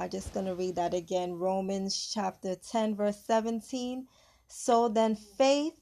I'm 0.00 0.08
just 0.08 0.32
going 0.32 0.46
to 0.46 0.54
read 0.54 0.76
that 0.76 0.94
again. 0.94 1.34
Romans 1.34 2.10
chapter 2.14 2.54
10, 2.54 2.96
verse 2.96 3.18
17. 3.26 4.06
So 4.48 4.88
then 4.88 5.14
faith 5.14 5.74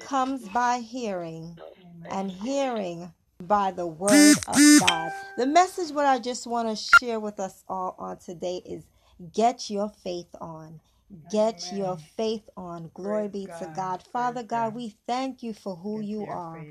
comes 0.00 0.48
by 0.48 0.78
hearing, 0.80 1.56
and 2.10 2.30
hearing 2.30 3.12
by 3.40 3.70
the 3.70 3.86
word 3.86 4.36
of 4.48 4.58
God. 4.80 5.12
The 5.38 5.46
message, 5.46 5.92
what 5.92 6.06
I 6.06 6.18
just 6.18 6.46
want 6.46 6.68
to 6.70 6.76
share 6.76 7.20
with 7.20 7.38
us 7.38 7.62
all 7.68 7.94
on 8.00 8.18
today 8.18 8.62
is 8.66 8.82
get 9.32 9.70
your 9.70 9.90
faith 10.02 10.34
on. 10.40 10.80
Get 11.30 11.64
Amen. 11.72 11.80
your 11.80 11.98
faith 12.16 12.48
on. 12.56 12.90
Glory 12.94 13.28
Praise 13.28 13.32
be 13.32 13.46
to 13.46 13.66
God. 13.66 13.76
God. 13.76 13.96
Praise 13.98 14.12
Father 14.12 14.42
God, 14.42 14.72
God. 14.72 14.74
we 14.74 14.94
thank 15.06 15.42
you 15.44 15.54
for 15.54 15.76
who 15.76 16.00
Get 16.00 16.08
you 16.08 16.26
are. 16.26 16.66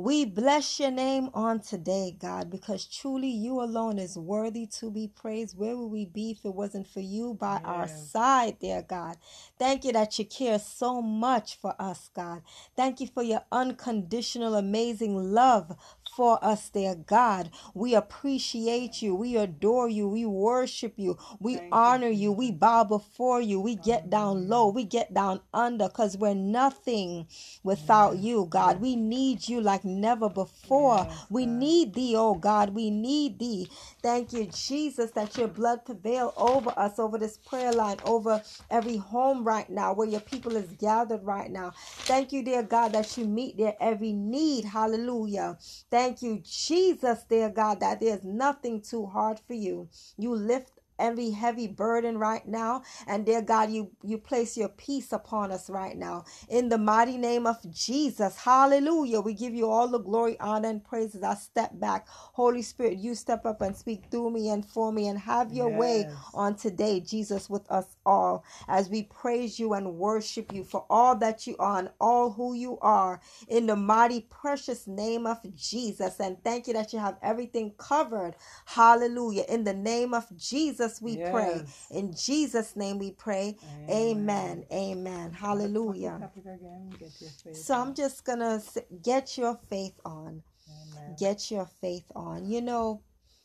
We 0.00 0.24
bless 0.24 0.80
your 0.80 0.90
name 0.92 1.28
on 1.34 1.60
today, 1.60 2.16
God, 2.18 2.50
because 2.50 2.86
truly 2.86 3.28
you 3.28 3.60
alone 3.60 3.98
is 3.98 4.16
worthy 4.16 4.66
to 4.78 4.90
be 4.90 5.08
praised. 5.08 5.58
Where 5.58 5.76
would 5.76 5.88
we 5.88 6.06
be 6.06 6.30
if 6.30 6.46
it 6.46 6.54
wasn't 6.54 6.86
for 6.88 7.00
you 7.00 7.34
by 7.34 7.60
our 7.66 7.86
side, 7.86 8.58
dear 8.60 8.80
God? 8.80 9.18
Thank 9.58 9.84
you 9.84 9.92
that 9.92 10.18
you 10.18 10.24
care 10.24 10.58
so 10.58 11.02
much 11.02 11.56
for 11.60 11.74
us, 11.78 12.08
God. 12.16 12.40
Thank 12.74 13.00
you 13.00 13.08
for 13.08 13.22
your 13.22 13.42
unconditional, 13.52 14.54
amazing 14.54 15.16
love 15.34 15.76
for 16.20 16.38
us, 16.44 16.68
dear 16.68 16.96
God. 16.96 17.50
We 17.74 17.94
appreciate 17.94 19.00
you. 19.00 19.14
We 19.14 19.38
adore 19.38 19.88
you. 19.88 20.06
We 20.06 20.26
worship 20.26 20.92
you. 20.98 21.16
We 21.40 21.56
Thank 21.56 21.68
honor 21.72 22.10
you. 22.10 22.30
We 22.30 22.52
bow 22.52 22.84
before 22.84 23.40
you. 23.40 23.58
We 23.58 23.76
get 23.76 24.10
down 24.10 24.46
low. 24.46 24.68
We 24.68 24.84
get 24.84 25.14
down 25.14 25.40
under 25.54 25.88
because 25.88 26.18
we're 26.18 26.34
nothing 26.34 27.26
without 27.62 28.18
you, 28.18 28.46
God. 28.50 28.82
We 28.82 28.96
need 28.96 29.48
you 29.48 29.62
like 29.62 29.82
never 29.86 30.28
before. 30.28 31.06
Yes, 31.08 31.26
We 31.30 31.46
God. 31.46 31.54
need 31.54 31.94
thee, 31.94 32.14
oh 32.18 32.34
God. 32.34 32.74
We 32.74 32.90
need 32.90 33.38
thee. 33.38 33.70
Thank 34.02 34.34
you, 34.34 34.44
Jesus, 34.52 35.12
that 35.12 35.38
your 35.38 35.48
blood 35.48 35.86
prevail 35.86 36.34
over 36.36 36.74
us, 36.76 36.98
over 36.98 37.16
this 37.16 37.38
prayer 37.38 37.72
line, 37.72 37.96
over 38.04 38.42
every 38.70 38.98
home 38.98 39.42
right 39.42 39.70
now 39.70 39.94
where 39.94 40.08
your 40.08 40.20
people 40.20 40.54
is 40.56 40.70
gathered 40.74 41.22
right 41.24 41.50
now. 41.50 41.72
Thank 41.76 42.32
you, 42.32 42.42
dear 42.42 42.62
God, 42.62 42.92
that 42.92 43.16
you 43.16 43.24
meet 43.24 43.56
their 43.56 43.74
every 43.80 44.12
need. 44.12 44.66
Hallelujah. 44.66 45.56
Thank 45.90 46.09
you, 46.22 46.42
Jesus, 46.44 47.24
dear 47.28 47.50
God, 47.50 47.80
that 47.80 48.00
there's 48.00 48.24
nothing 48.24 48.82
too 48.82 49.06
hard 49.06 49.40
for 49.40 49.54
you. 49.54 49.88
You 50.18 50.34
lift 50.34 50.79
every 51.00 51.30
heavy 51.30 51.66
burden 51.66 52.18
right 52.18 52.46
now. 52.46 52.82
And 53.06 53.26
dear 53.26 53.42
god 53.42 53.70
you 53.70 53.90
you 54.02 54.18
place 54.18 54.56
your 54.56 54.68
peace 54.68 55.12
upon 55.12 55.52
us 55.52 55.70
right 55.70 55.96
now. 55.96 56.24
In 56.48 56.68
the 56.68 56.78
mighty 56.78 57.16
name 57.16 57.46
of 57.46 57.58
jesus. 57.72 58.36
Hallelujah. 58.36 59.20
We 59.20 59.34
give 59.34 59.54
you 59.54 59.68
all 59.70 59.88
the 59.88 59.98
glory 59.98 60.38
honor 60.40 60.68
and 60.68 60.84
praises. 60.84 61.22
I 61.22 61.34
step 61.34 61.78
back. 61.80 62.06
Holy 62.08 62.62
spirit 62.62 62.98
you 62.98 63.14
step 63.14 63.46
up 63.46 63.60
and 63.62 63.76
speak 63.76 64.04
through 64.10 64.30
me 64.30 64.50
and 64.50 64.64
for 64.64 64.92
me 64.92 65.08
and 65.08 65.18
have 65.18 65.52
your 65.52 65.68
way 65.70 66.08
on 66.34 66.54
today 66.56 67.00
jesus 67.00 67.48
with 67.50 67.70
us 67.70 67.96
all. 68.06 68.44
As 68.68 68.88
we 68.90 69.04
praise 69.04 69.58
you 69.58 69.72
and 69.74 69.94
worship 69.94 70.52
you 70.52 70.64
for 70.64 70.84
all 70.90 71.16
that 71.16 71.46
you 71.46 71.56
are 71.58 71.78
and 71.78 71.90
all 72.00 72.30
who 72.30 72.54
you 72.54 72.78
are. 72.80 73.20
In 73.48 73.66
the 73.66 73.76
mighty 73.76 74.20
precious 74.30 74.86
name 74.86 75.26
of 75.26 75.38
jesus. 75.56 76.20
And 76.20 76.42
thank 76.44 76.66
you 76.66 76.74
that 76.74 76.92
you 76.92 76.98
have 76.98 77.16
everything 77.22 77.72
covered. 77.78 78.34
Hallelujah. 78.66 79.44
In 79.48 79.64
the 79.64 79.74
name 79.74 80.14
of 80.14 80.26
jesus 80.36 80.89
we 81.00 81.16
pray. 81.16 81.64
In 81.90 82.14
jesus 82.14 82.76
name 82.76 82.98
we 82.98 83.12
pray. 83.12 83.56
Amen. 83.90 84.64
Amen. 84.72 85.30
What's 85.30 85.40
hallelujah. 85.40 86.18
the 86.18 86.26
topic 86.26 86.44
again? 86.44 86.90
Get 86.98 87.12
your 87.20 87.30
faith 87.30 87.56
so 87.56 87.74
i'm 87.74 87.94
just 87.94 88.24
gonna 88.24 88.62
get 89.02 89.36
your 89.38 89.58
faith 89.68 89.98
on. 90.04 90.42
Amen. 90.68 91.16
get 91.18 91.50
your 91.50 91.66
faith 91.66 92.10
on. 92.14 92.46
You 92.46 92.60
know 92.60 93.02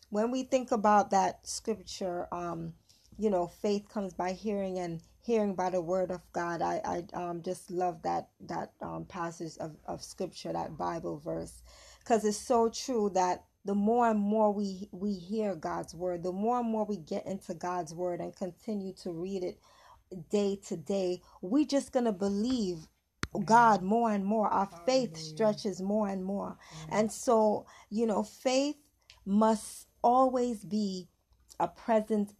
when 0.10 0.32
we 0.32 0.44
think 0.44 0.72
about 0.72 1.12
that 1.12 1.46
scripture 1.48 2.28
um 2.34 2.74
you 3.18 3.30
know 3.30 3.48
faith 3.48 3.88
comes 3.90 4.14
by 4.14 4.32
hearing 4.32 4.80
and 4.80 5.02
hearing 5.22 5.56
by 5.56 5.70
the 5.70 5.82
word 5.82 6.12
of 6.12 6.22
god. 6.34 6.62
I 6.62 6.82
i 6.86 7.20
um 7.20 7.42
just 7.42 7.72
love 7.72 8.02
that 8.04 8.30
that 8.42 8.74
um 8.82 9.06
passage 9.06 9.58
of, 9.60 9.76
of 9.88 10.04
scripture 10.04 10.54
that 10.54 10.78
bible 10.78 11.18
verse. 11.18 11.64
Because 12.00 12.24
it's 12.24 12.38
so 12.38 12.70
true 12.70 13.10
that 13.16 13.46
the 13.66 13.76
more 13.76 14.10
and 14.10 14.20
more 14.20 14.52
we 14.54 14.88
we 14.92 15.14
hear 15.14 15.56
god's 15.56 15.94
word 15.94 16.24
the 16.24 16.32
more 16.32 16.60
and 16.60 16.70
more 16.70 16.86
we 16.86 16.98
get 16.98 17.26
into 17.26 17.54
god's 17.54 17.94
word 17.94 18.20
and 18.20 18.36
continue 18.36 18.94
to 18.94 19.12
read 19.12 19.44
it 19.44 19.60
day 20.30 20.58
to 20.68 20.78
day 20.78 21.20
we 21.42 21.66
just 21.66 21.92
gonna 21.92 22.14
believe 22.14 22.88
god 23.44 23.80
mm-hmm. 23.80 23.88
more 23.88 24.12
and 24.12 24.26
more. 24.26 24.48
Our 24.48 24.70
faith 24.86 25.18
stretches 25.18 25.82
more 25.82 26.08
and 26.08 26.24
more. 26.24 26.58
Mm-hmm. 26.80 26.96
And 26.96 27.12
so, 27.12 27.66
you 27.90 28.06
know, 28.06 28.24
faith 28.24 28.78
must 29.26 29.88
always 30.04 30.64
be 30.64 31.08
a 31.60 31.68
present 31.68 32.34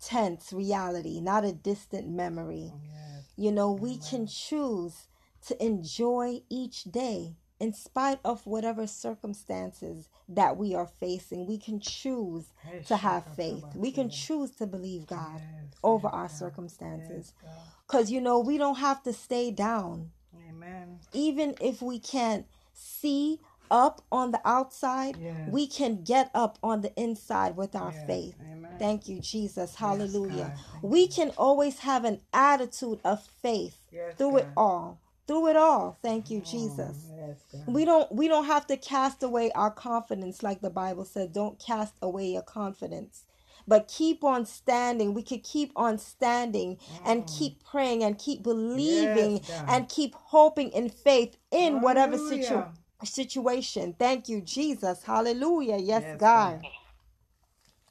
tense 0.00 0.52
reality, 0.52 1.20
not 1.20 1.44
a 1.44 1.52
distant 1.52 2.08
memory. 2.08 2.72
Oh, 2.72 2.80
yes. 2.82 3.24
You 3.36 3.52
know, 3.52 3.72
we 3.72 3.98
can 3.98 4.26
choose 4.26 5.08
to 5.46 5.64
enjoy 5.64 6.40
each 6.48 6.84
day 6.84 7.36
in 7.62 7.72
spite 7.72 8.18
of 8.24 8.44
whatever 8.44 8.88
circumstances 8.88 10.08
that 10.28 10.56
we 10.56 10.74
are 10.74 10.88
facing. 10.98 11.46
We 11.46 11.58
can 11.58 11.78
choose 11.78 12.46
to 12.86 12.96
have 12.96 13.24
faith. 13.36 13.64
We 13.76 13.92
can 13.92 14.10
choose 14.10 14.50
to 14.56 14.66
believe 14.66 15.06
God 15.06 15.36
Yes, 15.36 15.78
over 15.84 16.08
yes, 16.08 16.14
our 16.14 16.22
God. 16.26 16.30
circumstances. 16.32 17.32
Yes, 17.40 17.52
Because, 17.86 18.10
you 18.10 18.20
know, 18.20 18.40
we 18.40 18.58
don't 18.58 18.78
have 18.78 19.04
to 19.04 19.12
stay 19.12 19.52
down 19.52 20.10
Amen. 20.48 20.98
even 21.12 21.54
if 21.60 21.80
we 21.80 22.00
can't 22.00 22.46
see 22.72 23.38
up 23.70 24.02
on 24.10 24.32
the 24.32 24.40
outside, 24.44 25.16
Yes. 25.18 25.36
we 25.46 25.68
can 25.68 26.02
get 26.02 26.30
up 26.34 26.58
on 26.64 26.80
the 26.80 26.92
inside 27.00 27.56
with 27.56 27.76
our 27.76 27.92
Yes. 27.92 28.06
faith. 28.06 28.36
Amen. 28.40 28.76
Thank 28.78 29.08
you, 29.08 29.20
Jesus. 29.20 29.76
Hallelujah. 29.76 30.52
God. 30.56 30.58
Thank 30.72 30.92
we 30.92 31.06
can 31.06 31.30
always 31.38 31.78
have 31.80 32.04
an 32.04 32.20
attitude 32.32 33.00
of 33.04 33.22
faith 33.22 33.86
Yes, 33.92 34.16
through 34.16 34.38
it 34.38 34.48
all. 34.56 34.98
Through 35.26 35.48
it 35.48 35.56
all. 35.56 35.98
Thank 36.02 36.30
you, 36.30 36.40
Oh, 36.40 36.50
Jesus. 36.50 36.96
yes, 37.16 37.38
We 37.66 37.84
don't 37.84 38.10
we 38.12 38.28
don't 38.28 38.46
have 38.46 38.66
to 38.68 38.76
cast 38.76 39.22
away 39.22 39.52
our 39.52 39.70
confidence 39.70 40.42
like 40.42 40.60
the 40.60 40.70
Bible 40.70 41.04
said. 41.04 41.32
Don't 41.32 41.58
cast 41.58 41.94
away 42.02 42.28
your 42.32 42.42
confidence. 42.42 43.24
But 43.68 43.88
keep 43.88 44.24
on 44.24 44.44
standing. 44.46 45.14
We 45.14 45.22
could 45.22 45.44
keep 45.44 45.72
on 45.76 45.98
standing 45.98 46.78
and 47.04 47.22
Mm. 47.24 47.38
keep 47.38 47.64
praying 47.64 48.02
and 48.02 48.18
keep 48.18 48.42
believing 48.42 49.36
Yes, 49.38 49.62
and 49.68 49.88
keep 49.88 50.14
hoping 50.16 50.70
in 50.70 50.88
faith 50.90 51.36
in 51.52 51.80
whatever 51.80 52.18
situ- 52.18 52.64
situation. 53.04 53.94
Thank 53.98 54.28
you, 54.28 54.40
Jesus. 54.40 55.04
Hallelujah. 55.04 55.76
Yes, 55.78 56.02
Yes, 56.02 56.20
God. 56.20 56.60
God. 56.62 56.70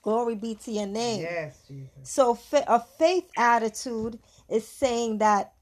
Glory 0.01 0.35
be 0.35 0.55
to 0.55 0.71
your 0.71 0.87
name. 0.87 1.21
Yes, 1.21 1.63
Jesus. 1.67 1.89
So 2.03 2.35
fa- 2.35 2.65
a 2.67 2.79
faith 2.79 3.29
attitude 3.37 4.19
is 4.49 4.67
saying 4.67 5.19
that 5.19 5.53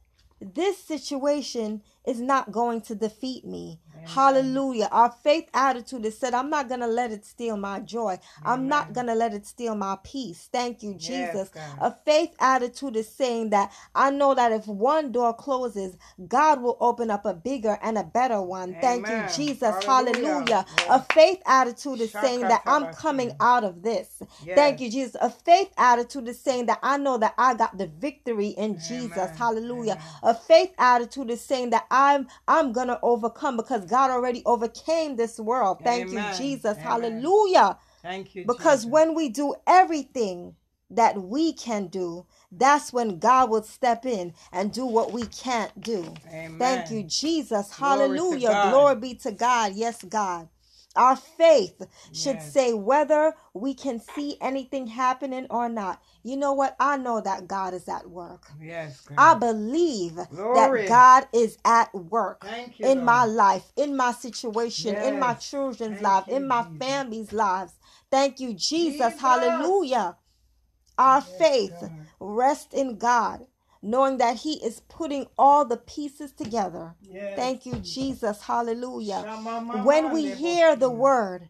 this 0.41 0.77
situation 0.77 1.81
is 2.05 2.19
not 2.19 2.51
going 2.51 2.81
to 2.81 2.95
defeat 2.95 3.45
me. 3.45 3.79
Amen. 3.99 4.09
Hallelujah. 4.09 4.89
Our 4.91 5.11
faith 5.11 5.49
attitude 5.53 6.05
is 6.05 6.17
said, 6.17 6.33
I'm 6.33 6.49
not 6.49 6.67
going 6.69 6.81
to 6.81 6.87
let 6.87 7.11
it 7.11 7.25
steal 7.25 7.57
my 7.57 7.79
joy. 7.81 8.19
I'm 8.45 8.67
not 8.67 8.93
going 8.93 9.07
to 9.07 9.15
let 9.15 9.33
it 9.33 9.45
steal 9.45 9.75
my 9.75 9.97
peace. 10.03 10.49
Thank 10.51 10.83
you, 10.83 10.95
Jesus. 10.95 11.49
God. 11.49 11.63
A 11.79 11.95
faith 12.05 12.35
attitude 12.39 12.95
is 12.95 13.09
saying 13.09 13.51
that 13.51 13.71
I 13.95 14.11
know 14.11 14.35
that 14.35 14.51
if 14.51 14.67
one 14.67 15.11
door 15.11 15.33
closes, 15.33 15.97
God 16.27 16.61
will 16.61 16.77
open 16.79 17.11
up 17.11 17.25
a 17.25 17.33
bigger 17.33 17.77
and 17.81 17.97
a 17.97 18.03
better 18.03 18.41
one. 18.41 18.75
Thank 18.81 19.09
you, 19.09 19.23
Jesus. 19.35 19.61
Hallelujah. 19.61 20.09
Hallelujah. 20.27 20.65
Yes. 20.77 20.85
A 20.89 20.99
faith 21.13 21.41
attitude 21.45 22.01
is 22.01 22.11
saying 22.11 22.47
that 22.47 22.63
I'm 22.65 22.87
coming 22.87 23.31
out 23.39 23.63
of 23.63 23.81
this. 23.83 24.21
Yes. 24.45 24.55
Thank 24.55 24.79
you, 24.81 24.89
Jesus. 24.89 25.15
A 25.19 25.29
faith 25.29 25.71
attitude 25.77 26.27
is 26.27 26.39
saying 26.39 26.65
that 26.67 26.79
I 26.81 26.97
know 26.97 27.17
that 27.17 27.33
I 27.37 27.53
got 27.53 27.77
the 27.77 27.87
victory 27.87 28.49
in 28.49 28.77
Jesus. 28.77 29.35
Hallelujah. 29.37 29.93
Amen. 29.93 30.05
A 30.23 30.33
faith 30.33 30.73
attitude 30.77 31.29
is 31.29 31.41
saying 31.41 31.71
that 31.71 31.85
I'm 31.91 32.27
I'm 32.47 32.71
gonna 32.71 32.99
overcome 33.01 33.57
because 33.57 33.85
God 33.85 33.98
already 34.07 34.43
overcame 34.45 35.15
this 35.15 35.39
world. 35.39 35.79
Thank 35.83 36.11
Amen. 36.11 36.31
you, 36.31 36.37
Jesus. 36.37 36.77
Amen. 36.77 36.87
Hallelujah. 36.87 37.77
Thank 38.01 38.35
you, 38.35 38.45
Because 38.45 38.81
Jesus. 38.81 38.91
when 38.91 39.15
we 39.15 39.29
do 39.29 39.55
everything 39.67 40.55
that 40.89 41.21
we 41.21 41.53
can 41.53 41.87
do, 41.87 42.25
that's 42.51 42.93
when 42.93 43.19
God 43.19 43.49
will 43.49 43.63
step 43.63 44.05
in 44.05 44.33
and 44.51 44.71
do 44.73 44.85
what 44.85 45.11
we 45.11 45.25
can't 45.25 45.81
do. 45.81 46.13
Amen. 46.27 46.59
Thank 46.59 46.89
you, 46.91 47.03
Jesus. 47.03 47.75
Glory 47.77 48.19
Hallelujah. 48.19 48.47
God. 48.47 48.71
Glory 48.71 48.95
be 48.95 49.15
to 49.15 49.31
God. 49.31 49.73
Yes, 49.75 50.03
God. 50.03 50.47
Our 50.95 51.15
faith 51.15 51.81
should 52.13 52.37
Yes. 52.37 52.53
say 52.53 52.73
whether 52.73 53.35
we 53.53 53.73
can 53.73 53.99
see 53.99 54.37
anything 54.41 54.87
happening 54.87 55.47
or 55.49 55.69
not. 55.69 56.01
You 56.23 56.37
know 56.37 56.53
what? 56.53 56.75
I 56.79 56.97
know 56.97 57.21
that 57.21 57.47
God 57.47 57.73
is 57.73 57.87
at 57.87 58.09
work. 58.09 58.51
Yes, 58.61 59.01
God. 59.01 59.15
I 59.17 59.33
believe 59.35 60.15
Glory. 60.29 60.81
that 60.81 60.87
God 60.89 61.27
is 61.33 61.57
at 61.63 61.93
work 61.93 62.45
you, 62.79 62.87
in 62.87 62.97
Lord. 62.97 63.05
my 63.05 63.25
life, 63.25 63.71
in 63.75 63.95
my 63.95 64.11
situation, 64.11 64.97
in 64.97 65.19
my 65.19 65.33
children's 65.35 66.01
you, 66.01 66.07
in 66.29 66.47
my 66.47 66.63
Jesus. 66.63 66.77
family's 66.79 67.33
lives. 67.33 67.73
Thank 68.11 68.39
you, 68.39 68.53
Jesus. 68.53 69.13
Jesus. 69.13 69.21
Hallelujah. 69.21 70.17
Our 70.97 71.21
Yes, 71.21 71.37
faith 71.37 71.79
God. 71.81 71.91
rests 72.19 72.73
in 72.73 72.97
God, 72.97 73.47
knowing 73.81 74.17
that 74.17 74.37
He 74.37 74.53
is 74.63 74.81
putting 74.81 75.27
all 75.37 75.65
the 75.65 75.77
pieces 75.77 76.31
together. 76.31 76.95
Yes. 77.01 77.35
Thank 77.35 77.65
you, 77.65 77.75
Jesus. 77.79 78.41
Hallelujah. 78.41 79.21
When 79.83 80.11
we 80.11 80.31
hear 80.31 80.75
the 80.75 80.89
word, 80.89 81.49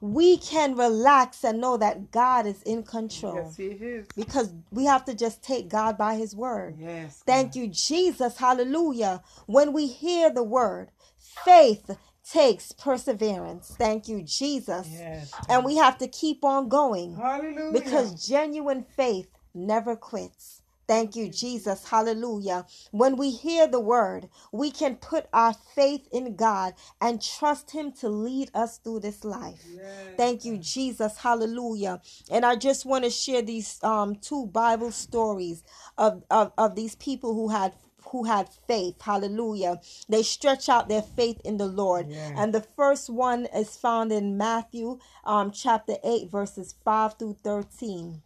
we 0.00 0.36
can 0.36 0.76
relax 0.76 1.44
and 1.44 1.60
know 1.60 1.76
that 1.78 2.10
God 2.10 2.46
is 2.46 2.62
in 2.64 2.82
control. 2.82 3.46
Yes, 3.46 3.56
He 3.56 3.64
is. 3.68 4.06
Because 4.14 4.52
we 4.70 4.84
have 4.84 5.04
to 5.06 5.14
just 5.14 5.42
take 5.42 5.68
God 5.68 5.96
by 5.96 6.16
His 6.16 6.36
word. 6.36 6.76
Yes. 6.78 7.22
Thank 7.24 7.54
you, 7.54 7.68
Jesus. 7.68 8.36
Hallelujah. 8.36 9.22
When 9.46 9.72
we 9.72 9.86
hear 9.86 10.30
the 10.30 10.42
word, 10.42 10.90
faith 11.16 11.90
takes 12.28 12.72
perseverance. 12.72 13.74
Thank 13.78 14.08
you, 14.08 14.22
Jesus. 14.22 14.88
Yes. 14.90 15.32
And 15.48 15.64
we 15.64 15.76
have 15.76 15.98
to 15.98 16.08
keep 16.08 16.44
on 16.44 16.68
going 16.68 17.16
Hallelujah. 17.16 17.72
because 17.72 18.26
genuine 18.26 18.84
faith 18.96 19.28
never 19.54 19.96
quits. 19.96 20.62
Thank 20.86 21.16
you, 21.16 21.28
Jesus. 21.28 21.88
Hallelujah. 21.88 22.66
When 22.90 23.16
we 23.16 23.30
hear 23.30 23.66
the 23.66 23.80
word, 23.80 24.28
we 24.52 24.70
can 24.70 24.96
put 24.96 25.26
our 25.32 25.54
faith 25.54 26.06
in 26.12 26.36
God 26.36 26.74
and 27.00 27.22
trust 27.22 27.70
Him 27.70 27.92
to 28.00 28.08
lead 28.08 28.50
us 28.54 28.78
through 28.78 29.00
this 29.00 29.24
life. 29.24 29.64
Yes. 29.66 29.84
Thank 30.16 30.44
you, 30.44 30.58
Jesus. 30.58 31.18
Hallelujah. 31.18 32.00
And 32.30 32.44
I 32.44 32.56
just 32.56 32.84
want 32.84 33.04
to 33.04 33.10
share 33.10 33.42
these 33.42 33.82
um, 33.82 34.16
two 34.16 34.46
Bible 34.46 34.90
stories 34.90 35.64
of, 35.96 36.22
of, 36.30 36.52
of 36.58 36.74
these 36.74 36.94
people 36.96 37.34
who 37.34 37.48
had 37.48 37.74
who 38.08 38.24
had 38.24 38.48
faith. 38.68 39.00
Hallelujah. 39.00 39.80
They 40.08 40.22
stretch 40.22 40.68
out 40.68 40.88
their 40.88 41.02
faith 41.02 41.40
in 41.44 41.56
the 41.56 41.66
Lord. 41.66 42.10
Yes. 42.10 42.34
And 42.36 42.54
the 42.54 42.60
first 42.60 43.10
one 43.10 43.46
is 43.46 43.76
found 43.76 44.12
in 44.12 44.36
Matthew 44.36 44.98
um, 45.24 45.50
chapter 45.50 45.96
8, 46.04 46.30
verses 46.30 46.74
5 46.84 47.18
through 47.18 47.38
13 47.42 48.22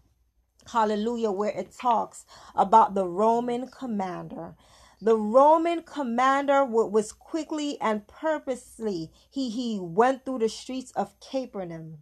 hallelujah, 0.72 1.30
where 1.32 1.50
it 1.52 1.72
talks 1.78 2.26
about 2.56 2.94
the 2.94 3.06
Roman 3.06 3.68
commander. 3.68 4.56
The 5.02 5.16
Roman 5.16 5.82
commander 5.82 6.64
was 6.64 7.12
quickly 7.12 7.78
and 7.80 8.06
purposely, 8.08 9.12
he, 9.30 9.50
he 9.50 9.78
went 9.80 10.24
through 10.24 10.40
the 10.40 10.48
streets 10.50 10.92
of 10.92 11.18
Capernaum. 11.20 11.98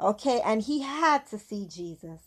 Okay, 0.00 0.40
and 0.44 0.62
he 0.62 0.82
had 0.82 1.26
to 1.28 1.38
see 1.38 1.66
Jesus. 1.66 2.20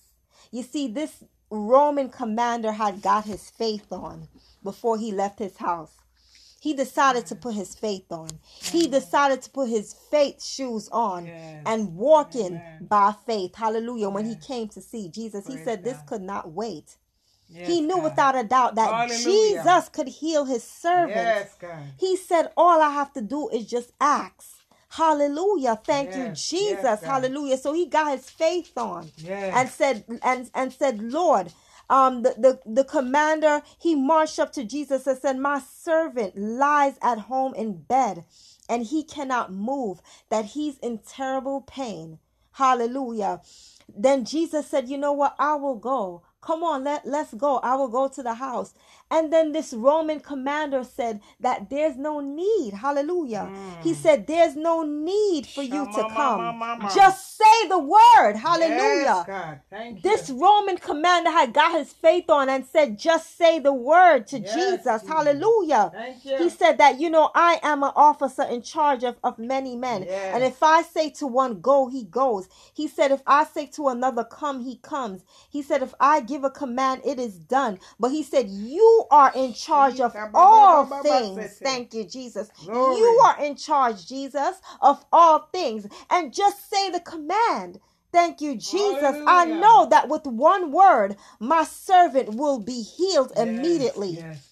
You 0.51 0.63
see, 0.63 0.87
this 0.87 1.23
Roman 1.51 2.09
commander 2.09 2.73
had 2.73 3.01
got 3.01 3.25
his 3.25 3.49
faith 3.51 3.91
on 3.91 4.29
before 4.63 4.97
he 4.97 5.11
left 5.11 5.39
his 5.39 5.57
house. 5.57 5.93
He 6.59 6.73
decided 6.73 7.25
to 7.27 7.35
put 7.35 7.53
his 7.53 7.75
faith 7.75 8.11
on. 8.11 8.39
He 8.71 8.87
decided 8.87 9.41
to 9.43 9.49
put 9.49 9.69
his 9.69 9.93
faith 9.93 10.43
shoes 10.43 10.89
on 10.91 11.27
Yes. 11.27 11.63
and 11.65 11.95
walk 11.95 12.35
in 12.35 12.61
by 12.81 13.13
faith. 13.25 13.55
Hallelujah. 13.55 14.09
When 14.09 14.25
he 14.25 14.35
came 14.35 14.67
to 14.69 14.81
see 14.81 15.09
Jesus, 15.09 15.45
he 15.47 15.57
said 15.57 15.83
this 15.83 16.01
could 16.07 16.21
not 16.21 16.51
wait. 16.51 16.97
Yes, 17.49 17.67
he 17.67 17.81
knew 17.81 17.95
God. 17.97 18.03
without 18.03 18.35
a 18.37 18.43
doubt 18.43 18.75
that 18.75 18.89
Hallelujah. 18.91 19.61
Jesus 19.63 19.89
could 19.89 20.07
heal 20.07 20.45
his 20.45 20.63
servant. 20.63 21.29
Yes, 21.29 21.55
He 21.97 22.15
said, 22.17 22.51
All 22.57 22.81
I 22.81 22.89
have 22.89 23.13
to 23.13 23.21
do 23.21 23.49
is 23.49 23.65
just 23.65 23.93
ask. 24.01 24.57
Hallelujah. 24.89 25.79
Thank 25.85 26.15
you, 26.15 26.29
Jesus. 26.29 26.83
yes, 26.83 27.03
Hallelujah. 27.03 27.57
So 27.57 27.73
he 27.73 27.87
got 27.87 28.11
his 28.11 28.29
faith 28.29 28.77
on 28.77 29.11
Yes. 29.17 29.53
and 29.55 29.69
said 29.69 30.19
and 30.23 30.49
and 30.53 30.73
said, 30.73 31.01
Lord, 31.01 31.51
um 31.89 32.23
the, 32.23 32.35
the 32.37 32.59
the 32.65 32.83
commander 32.85 33.61
he 33.79 33.95
marched 33.95 34.39
up 34.39 34.53
to 34.53 34.65
Jesus 34.65 35.07
and 35.07 35.19
said, 35.19 35.39
My 35.39 35.59
servant 35.59 36.37
lies 36.37 36.95
at 37.01 37.19
home 37.19 37.55
in 37.55 37.77
bed 37.83 38.25
and 38.69 38.85
he 38.85 39.03
cannot 39.03 39.53
move, 39.53 40.01
that 40.29 40.45
he's 40.45 40.77
in 40.79 40.99
terrible 40.99 41.61
pain. 41.61 42.19
Hallelujah. 42.53 43.41
Then 43.95 44.25
Jesus 44.25 44.67
said, 44.67 44.89
You 44.89 44.97
know 44.97 45.13
what? 45.13 45.35
I 45.39 45.55
will 45.55 45.77
go. 45.77 46.23
Come 46.47 46.63
on, 46.63 46.85
let, 46.85 47.05
let's 47.05 47.33
go. 47.33 47.57
I 47.57 47.75
will 47.75 47.89
go 47.89 48.07
to 48.07 48.23
the 48.23 48.35
house. 48.35 48.73
And 49.11 49.33
then 49.33 49.51
this 49.51 49.73
Roman 49.73 50.21
commander 50.21 50.85
said 50.85 51.19
that 51.41 51.69
there's 51.69 51.97
no 51.97 52.21
need. 52.21 52.73
Hallelujah. 52.73 53.51
He 53.83 53.93
said, 53.93 54.27
There's 54.27 54.55
no 54.55 54.83
need 54.83 55.45
for 55.45 55.61
you 55.61 55.85
to 55.95 56.07
come. 56.15 56.39
Just 56.95 57.37
say 57.37 57.67
the 57.67 57.79
word. 57.79 58.35
Hallelujah. 58.37 59.25
Yes, 59.27 59.59
This. 60.03 60.29
Roman 60.29 60.77
commander 60.77 61.31
had 61.31 61.53
got 61.53 61.77
his 61.77 61.91
faith 61.91 62.29
on 62.29 62.47
and 62.49 62.65
said, 62.65 62.97
Just 62.97 63.37
say 63.37 63.59
the 63.59 63.73
word 63.73 64.27
to 64.27 64.39
Yes, 64.39 64.53
Jesus. 64.53 64.77
Jesus. 64.83 65.07
Hallelujah. 65.07 65.91
He 66.37 66.49
said 66.49 66.77
that, 66.77 66.99
you 66.99 67.09
know, 67.09 67.31
I 67.35 67.59
am 67.63 67.83
an 67.83 67.91
officer 67.95 68.43
in 68.43 68.61
charge 68.61 69.03
of, 69.03 69.17
of 69.23 69.39
many 69.39 69.75
men. 69.75 70.03
Yes. 70.03 70.35
And 70.35 70.43
if 70.43 70.61
I 70.61 70.81
say 70.83 71.09
to 71.11 71.27
one, 71.27 71.61
go, 71.61 71.87
he 71.87 72.03
goes. 72.03 72.47
He 72.73 72.87
said, 72.87 73.11
if 73.11 73.21
I 73.25 73.45
say 73.45 73.65
to 73.67 73.87
another, 73.89 74.23
come, 74.23 74.61
he 74.63 74.77
comes. 74.77 75.23
He 75.49 75.61
said, 75.61 75.81
if 75.81 75.93
I 75.99 76.21
give 76.21 76.36
a 76.43 76.49
command, 76.49 77.01
it 77.05 77.19
is 77.19 77.37
done. 77.37 77.79
But 77.99 78.11
he 78.11 78.23
said, 78.23 78.47
you 78.49 79.05
are 79.11 79.31
in 79.35 79.53
charge 79.53 79.99
of 79.99 80.15
all 80.33 80.85
things. 80.85 81.59
Thank 81.63 81.93
you, 81.93 82.03
Jesus. 82.05 82.49
Glory. 82.63 82.97
You 82.97 83.21
are 83.25 83.43
in 83.43 83.55
charge, 83.55 84.07
Jesus, 84.07 84.61
of 84.81 85.03
all 85.11 85.49
things. 85.51 85.87
And 86.09 86.33
just 86.33 86.69
say 86.69 86.89
the 86.89 86.99
command. 86.99 87.79
Thank 88.11 88.41
you, 88.41 88.55
Jesus. 88.55 89.17
I 89.27 89.45
know 89.45 89.87
that 89.89 90.07
with 90.09 90.25
one 90.25 90.71
word, 90.71 91.17
my 91.39 91.63
servant 91.63 92.35
will 92.35 92.59
be 92.59 92.81
healed 92.81 93.31
Yes, 93.35 93.47
immediately. 93.47 94.09
Yes. 94.17 94.47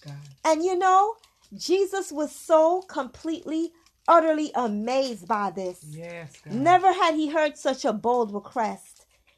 And 0.45 0.63
you 0.63 0.77
know, 0.77 1.15
Jesus 1.57 2.11
was 2.11 2.31
so 2.31 2.83
completely, 2.83 3.71
utterly 4.07 4.51
amazed 4.53 5.27
by 5.27 5.49
this. 5.49 5.83
Yes, 5.89 6.37
God. 6.43 6.53
Never 6.53 6.93
had 6.93 7.15
he 7.15 7.29
heard 7.29 7.57
such 7.57 7.83
a 7.83 7.93
bold 7.93 8.33
request. 8.33 8.94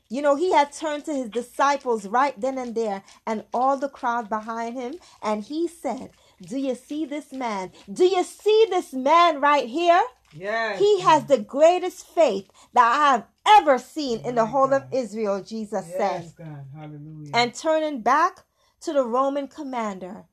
You 0.09 0.21
know, 0.21 0.35
he 0.35 0.51
had 0.53 0.71
turned 0.71 1.05
to 1.05 1.13
his 1.13 1.29
disciples 1.29 2.07
right 2.07 2.39
then 2.39 2.57
and 2.57 2.75
there 2.75 3.03
and 3.25 3.43
all 3.53 3.77
the 3.77 3.89
crowd 3.89 4.29
behind 4.29 4.75
him, 4.75 4.95
and 5.21 5.43
he 5.43 5.67
said, 5.67 6.11
Do 6.41 6.57
you 6.57 6.75
see 6.75 7.05
this 7.05 7.33
man? 7.33 7.71
Do 7.91 8.05
you 8.05 8.23
see 8.23 8.67
this 8.69 8.93
man 8.93 9.41
right 9.41 9.67
here? 9.67 10.01
Yes. 10.33 10.79
He 10.79 11.01
has 11.01 11.25
the 11.25 11.39
greatest 11.39 12.05
faith 12.07 12.49
that 12.73 12.85
I 12.85 13.11
have 13.11 13.25
ever 13.59 13.77
seen 13.77 14.19
in 14.21 14.35
the 14.35 14.45
whole 14.45 14.73
of 14.73 14.83
Israel, 14.91 15.41
Jesus 15.41 15.85
said 15.85 16.23
Yes, 16.23 16.33
God. 16.33 16.65
Hallelujah. 16.75 17.31
and 17.33 17.53
turning 17.53 18.01
back 18.01 18.43
to 18.81 18.93
the 18.93 19.05
Roman 19.05 19.47
commander, 19.47 20.25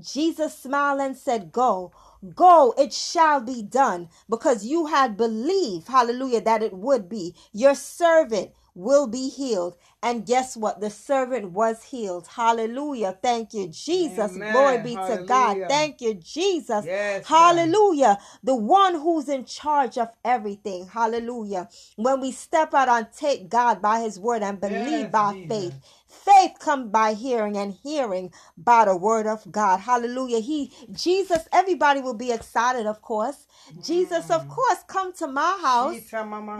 Jesus 0.00 0.58
smiled 0.58 1.00
and 1.00 1.16
said, 1.16 1.52
Go, 1.52 1.92
go, 2.34 2.74
it 2.78 2.92
shall 2.92 3.40
be 3.40 3.62
done, 3.62 4.08
because 4.28 4.64
you 4.64 4.86
had 4.86 5.16
believed, 5.16 5.88
hallelujah, 5.88 6.40
that 6.40 6.62
it 6.62 6.72
would 6.72 7.08
be. 7.08 7.34
Your 7.52 7.74
servant 7.74 8.52
will 8.74 9.06
be 9.06 9.28
healed. 9.28 9.76
And 10.02 10.26
guess 10.26 10.56
what? 10.56 10.80
The 10.80 10.90
servant 10.90 11.52
was 11.52 11.84
healed. 11.84 12.28
Hallelujah. 12.28 13.18
Thank 13.22 13.54
you, 13.54 13.68
Jesus. 13.68 14.36
Amen. 14.36 14.52
Glory 14.52 14.78
be 14.78 14.94
to 14.94 15.24
God. 15.26 15.58
Thank 15.68 16.00
you, 16.00 16.14
Jesus. 16.14 16.84
Yes, 16.86 17.28
God. 17.28 17.56
Hallelujah. 17.56 18.18
The 18.42 18.56
one 18.56 18.94
who's 18.94 19.28
in 19.28 19.44
charge 19.44 19.98
of 19.98 20.10
everything. 20.24 20.88
Hallelujah. 20.88 21.68
When 21.96 22.20
we 22.20 22.32
step 22.32 22.74
out 22.74 22.88
and 22.88 23.06
take 23.16 23.48
God 23.48 23.80
by 23.82 24.00
his 24.00 24.18
word 24.18 24.42
and 24.42 24.60
believe 24.60 24.86
Yes, 24.86 25.12
by 25.12 25.32
Jesus. 25.34 25.48
faith, 25.48 25.74
faith 26.24 26.52
come 26.60 26.90
by 26.90 27.14
hearing 27.14 27.56
and 27.58 27.72
hearing 27.82 28.32
by 28.56 28.86
the 28.86 28.96
word 28.96 29.26
of 29.26 29.50
God. 29.52 29.80
Hallelujah. 29.80 30.40
He 30.40 30.72
Jesus, 30.92 31.48
everybody 31.52 32.00
will 32.00 32.14
be 32.14 32.32
excited, 32.32 32.86
of 32.86 33.02
course. 33.02 33.46
Jesus, 33.82 34.30
of 34.30 34.48
course, 34.48 34.80
come 34.88 35.12
to 35.14 35.26
my 35.28 35.58
house. 35.62 35.94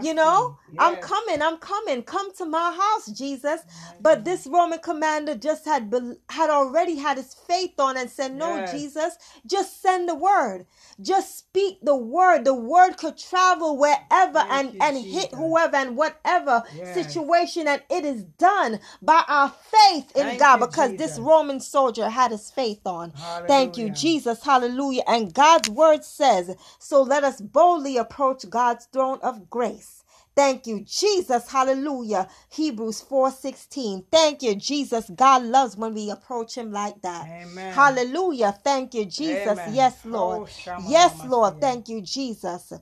You 0.03 0.13
know, 0.15 0.51
si. 0.71 0.77
I'm 0.79 0.97
coming, 0.97 1.41
I'm 1.41 1.57
coming. 1.57 2.03
Come 2.03 2.33
to 2.37 2.45
my 2.45 2.73
house, 2.73 3.07
Jesus. 3.17 3.61
But 4.01 4.25
this 4.25 4.47
Roman 4.47 4.79
commander 4.79 5.35
just 5.35 5.65
had 5.65 5.89
bel 5.91 6.15
had 6.29 6.49
already 6.49 6.97
had 6.97 7.17
his 7.17 7.33
faith 7.33 7.79
on 7.79 7.97
and 7.97 8.09
said, 8.09 8.33
"No, 8.33 8.57
Yes. 8.57 8.71
Jesus, 8.71 9.17
just 9.47 9.81
send 9.81 10.09
the 10.09 10.15
word. 10.15 10.65
Just 11.01 11.37
speak 11.37 11.79
the 11.83 11.95
word. 11.95 12.45
The 12.45 12.53
word 12.55 12.97
could 12.97 13.17
travel 13.17 13.77
wherever 13.77 14.39
Thank 14.39 14.51
and 14.51 14.73
you, 14.73 14.79
and 14.81 14.97
hit 14.97 15.31
whoever 15.33 15.75
and 15.77 15.97
whatever 15.97 16.63
Yes. 16.75 16.93
situation 16.93 17.67
and 17.67 17.83
it 17.89 18.05
is 18.05 18.23
done 18.23 18.79
by 19.01 19.23
our 19.27 19.49
faith 19.53 20.11
in 20.15 20.23
Thank 20.25 20.39
God 20.39 20.57
because 20.59 20.95
this 20.95 21.17
Roman 21.19 21.59
soldier 21.59 22.09
had 22.09 22.31
his 22.31 22.51
faith 22.51 22.81
on. 22.85 23.13
Thank 23.47 23.77
you, 23.77 23.89
Jesus. 23.89 24.43
Hallelujah. 24.43 25.03
And 25.07 25.33
God's 25.33 25.69
word 25.69 26.03
says, 26.03 26.55
so 26.79 27.01
let 27.01 27.23
us 27.23 27.41
boldly 27.41 27.97
approach 27.97 28.49
God's 28.49 28.85
throne 28.85 29.19
of 29.23 29.49
grace. 29.49 30.03
Thank 30.35 30.67
you, 30.67 30.81
Jesus. 30.81 31.49
Hallelujah. 31.51 32.27
Hebrews 32.49 33.01
4:16. 33.03 34.05
Thank 34.11 34.41
you, 34.41 34.55
Jesus. 34.55 35.09
God 35.15 35.43
loves 35.43 35.77
when 35.77 35.93
we 35.93 36.09
approach 36.09 36.55
him 36.57 36.71
like 36.71 37.01
that. 37.03 37.27
Amen. 37.27 37.73
Hallelujah. 37.73 38.51
Thank 38.63 38.93
you, 38.95 39.05
Jesus. 39.05 39.47
Amen. 39.59 39.73
Yes, 39.75 39.99
oh, 40.05 40.09
Lord. 40.09 40.49
Oh, 40.49 40.85
Yes, 40.89 41.23
Lord. 41.25 41.61
Thank 41.61 41.89
you, 41.89 42.01
Jesus. 42.01 42.73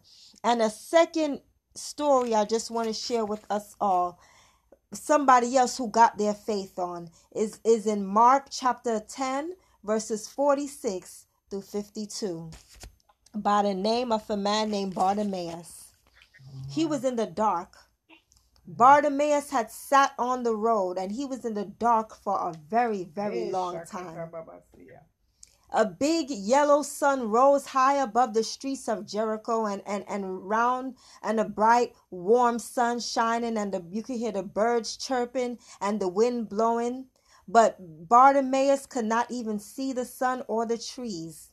And 0.44 0.62
a 0.62 0.70
second 0.70 1.42
story 1.76 2.36
I 2.36 2.46
just 2.46 2.72
want 2.72 2.88
to 2.88 2.94
share 2.94 3.26
with 3.26 3.46
us 3.50 3.76
all. 3.82 4.20
Somebody 4.94 5.56
else 5.58 5.78
who 5.78 5.90
got 5.90 6.18
their 6.18 6.34
faith 6.34 6.78
on 6.80 7.10
is 7.36 7.60
is 7.64 7.88
in 7.88 8.06
Mark 8.06 8.48
chapter 8.50 9.00
10 9.00 9.54
verses 9.84 10.28
46 10.28 11.28
through 11.50 11.62
52 11.62 12.50
by 13.36 13.64
the 13.64 13.74
name 13.74 14.12
of 14.12 14.30
a 14.30 14.38
man 14.38 14.70
named 14.70 14.94
Bartimaeus. 14.96 15.94
He 16.70 16.86
was 16.86 17.06
in 17.06 17.16
the 17.16 17.26
dark. 17.28 17.76
Bartimaeus 18.68 19.50
had 19.52 19.72
sat 19.72 20.14
on 20.20 20.44
the 20.44 20.56
road 20.56 20.98
and 20.98 21.12
he 21.12 21.26
was 21.26 21.46
in 21.46 21.54
the 21.54 21.66
dark 21.66 22.16
for 22.16 22.38
a 22.38 22.54
very, 22.70 23.06
very 23.06 23.50
long 23.52 23.76
time. 23.86 24.16
A 25.72 25.86
big 25.86 26.30
yellow 26.30 26.82
sun 26.84 27.30
rose 27.30 27.68
high 27.68 27.96
above 27.96 28.34
the 28.34 28.44
streets 28.44 28.90
of 28.90 29.06
Jericho 29.06 29.66
and, 29.66 29.82
and, 29.86 30.04
and 30.08 30.48
round 30.48 30.96
and 31.24 31.40
a 31.40 31.46
bright 31.46 31.94
warm 32.10 32.60
sun 32.60 33.00
shining 33.00 33.58
and 33.58 33.74
the, 33.74 33.86
you 33.90 34.04
could 34.04 34.18
hear 34.18 34.34
the 34.34 34.44
birds 34.44 34.98
chirping 34.98 35.60
and 35.80 36.00
the 36.02 36.10
wind 36.10 36.50
blowing. 36.50 37.06
But 37.48 37.78
Bartimaeus 38.10 38.86
could 38.86 39.06
not 39.06 39.32
even 39.32 39.60
see 39.60 39.94
the 39.94 40.06
sun 40.06 40.44
or 40.48 40.66
the 40.66 40.78
trees. 40.78 41.52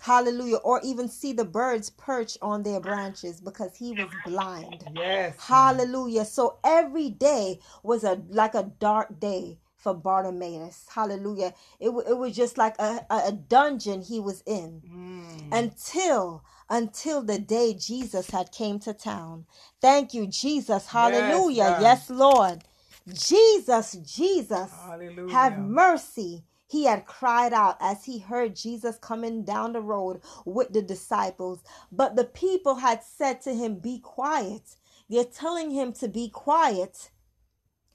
Hallelujah. 0.00 0.56
Or 0.58 0.80
even 0.82 1.08
see 1.08 1.32
the 1.32 1.44
birds 1.44 1.90
perch 1.90 2.38
on 2.40 2.62
their 2.62 2.80
branches 2.80 3.40
because 3.40 3.76
he 3.76 3.92
was 3.92 4.10
blind. 4.24 4.84
Yes. 4.94 5.36
Hallelujah. 5.40 6.24
So 6.24 6.58
every 6.64 7.10
day 7.10 7.60
was 7.82 8.04
a 8.04 8.22
like 8.30 8.54
a 8.54 8.70
dark 8.78 9.18
day 9.20 9.58
for 9.88 9.94
Bartimaeus. 9.94 10.84
Hallelujah. 10.94 11.54
It, 11.80 11.88
it 11.88 12.18
was 12.18 12.36
just 12.36 12.58
like 12.58 12.78
a, 12.78 13.06
a 13.10 13.32
dungeon 13.32 14.02
he 14.02 14.20
was 14.20 14.42
in 14.46 14.82
Mm. 14.88 15.52
until 15.52 16.42
until 16.68 17.22
the 17.22 17.38
day 17.38 17.72
Jesus 17.74 18.30
had 18.30 18.52
came 18.52 18.78
to 18.80 18.92
town. 18.92 19.46
Thank 19.80 20.12
you 20.12 20.26
Jesus. 20.26 20.86
Hallelujah. 20.86 21.70
God. 21.70 21.82
Yes, 21.82 22.10
Lord. 22.10 22.64
Jesus, 23.12 23.92
Jesus. 24.04 24.70
Hallelujah. 24.86 25.32
Have 25.32 25.58
mercy. 25.58 26.44
He 26.66 26.84
had 26.84 27.06
cried 27.06 27.54
out 27.54 27.76
as 27.80 28.04
he 28.04 28.18
heard 28.18 28.54
Jesus 28.54 28.98
coming 28.98 29.42
down 29.44 29.72
the 29.72 29.80
road 29.80 30.20
with 30.44 30.72
the 30.74 30.82
disciples. 30.82 31.60
But 31.90 32.16
the 32.16 32.24
people 32.24 32.76
had 32.76 33.02
said 33.02 33.40
to 33.42 33.54
him, 33.54 33.76
Be 33.78 33.98
quiet. 33.98 34.76
They're 35.08 35.24
telling 35.24 35.70
him 35.70 35.92
to 35.94 36.08
be 36.08 36.28
quiet. 36.28 37.10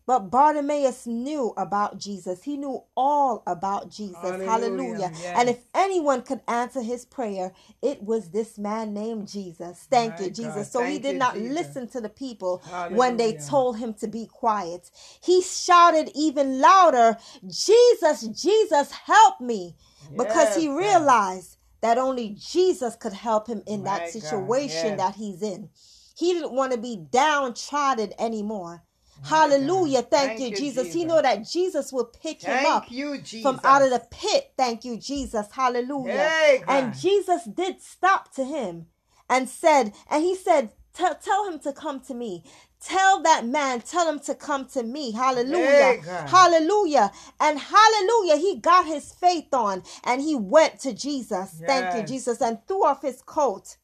But 0.05 0.29
Bartimaeus 0.29 1.07
knew 1.07 1.53
about 1.55 1.97
Jesus. 1.97 2.43
He 2.43 2.57
knew 2.57 2.83
all 2.95 3.41
about 3.47 3.89
Jesus. 3.89 4.17
Hallelujah. 4.21 4.49
Hallelujah. 4.49 5.11
Yes. 5.13 5.37
And 5.37 5.49
if 5.49 5.59
anyone 5.73 6.23
could 6.23 6.41
answer 6.47 6.81
his 6.81 7.05
prayer, 7.05 7.53
it 7.81 8.03
was 8.03 8.31
this 8.31 8.57
man 8.57 8.93
named 8.93 9.27
Jesus. 9.29 9.87
Thank 9.89 10.19
My 10.19 10.25
you, 10.25 10.31
Jesus. 10.31 10.55
God. 10.55 10.65
So 10.67 10.83
he 10.83 10.99
did 10.99 11.13
you, 11.13 11.19
not 11.19 11.35
Jesus. 11.35 11.53
listen 11.55 11.87
to 11.89 12.01
the 12.01 12.09
people 12.09 12.61
when 12.89 13.17
they 13.17 13.33
told 13.33 13.77
him 13.77 13.93
to 13.95 14.07
be 14.07 14.25
quiet. 14.25 14.91
He 15.21 15.41
shouted 15.41 16.11
even 16.13 16.59
louder, 16.59 17.17
Jesus, 17.47 18.27
Jesus, 18.27 18.91
help 18.91 19.39
me. 19.39 19.75
Because 20.17 20.55
he 20.55 20.65
Yes, 20.65 20.69
God. 20.69 20.77
realized 20.77 21.57
that 21.81 21.97
only 21.97 22.29
Jesus 22.29 22.95
could 22.95 23.13
help 23.13 23.47
him 23.47 23.63
in 23.65 23.83
My 23.83 23.99
that 23.99 24.09
situation 24.09 24.89
yes. 24.89 24.97
that 24.97 25.15
he's 25.15 25.41
in. 25.41 25.69
He 26.15 26.33
didn't 26.33 26.53
want 26.53 26.71
to 26.73 26.77
be 26.77 26.95
downtrodden 27.09 28.13
anymore. 28.19 28.83
Hallelujah. 29.23 30.01
Thank, 30.01 30.11
Thank 30.11 30.39
you, 30.39 30.45
you, 30.47 30.55
Jesus. 30.55 30.93
He 30.93 31.05
know 31.05 31.21
that 31.21 31.47
Jesus 31.49 31.91
will 31.93 32.05
pick 32.05 32.41
him 32.41 32.65
up 32.65 32.91
you, 32.91 33.17
from 33.41 33.59
out 33.63 33.81
of 33.81 33.89
the 33.89 34.05
pit. 34.11 34.53
Thank 34.57 34.85
you, 34.85 34.97
Jesus. 34.97 35.47
Hallelujah. 35.51 36.29
Hey, 36.29 36.63
And 36.67 36.93
Jesus 36.93 37.45
did 37.45 37.81
stop 37.81 38.33
to 38.35 38.43
him 38.43 38.87
and 39.29 39.47
said, 39.49 39.93
and 40.09 40.23
he 40.23 40.35
said, 40.35 40.71
"Tell 40.93 41.47
him 41.49 41.59
to 41.59 41.73
come 41.73 41.99
to 42.01 42.13
me. 42.13 42.43
Tell 42.79 43.21
that 43.23 43.45
man, 43.45 43.79
tell 43.81 44.09
him 44.09 44.19
to 44.19 44.35
come 44.35 44.65
to 44.67 44.83
me. 44.83 45.11
Hallelujah. 45.13 45.93
Hey, 46.01 46.25
Hallelujah. 46.27 47.11
And 47.39 47.57
hallelujah, 47.57 48.37
he 48.37 48.59
got 48.59 48.85
his 48.85 49.13
faith 49.13 49.53
on 49.53 49.83
and 50.03 50.21
he 50.21 50.35
went 50.35 50.79
to 50.81 50.93
Jesus. 50.93 51.61
Thank 51.65 51.93
you, 51.93 52.03
Jesus, 52.03 52.41
and 52.41 52.59
threw 52.67 52.85
off 52.85 53.01
his 53.01 53.21
coat 53.21 53.77